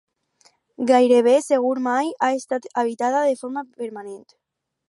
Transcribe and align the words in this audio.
Gairebé 0.91 1.35
segur 1.49 1.75
mai 1.89 2.11
ha 2.23 2.31
estat 2.39 2.67
habitada 2.85 3.25
de 3.29 3.39
forma 3.45 3.67
permanent. 3.83 4.29